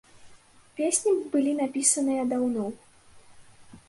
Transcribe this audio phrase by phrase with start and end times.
[0.77, 2.65] Песні былі напісаныя даўно.